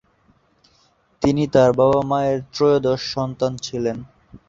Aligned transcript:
তিনি 1.21 1.43
তাঁর 1.53 1.71
বাবা 1.79 1.99
মায়ের 2.09 2.39
ত্রয়োদশ 2.53 3.01
সন্তান 3.15 3.51
ছিলেন। 3.65 3.97